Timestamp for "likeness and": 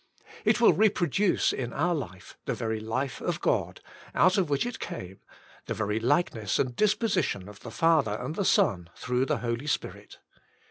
5.99-6.75